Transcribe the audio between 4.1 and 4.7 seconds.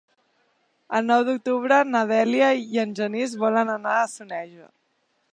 Soneja.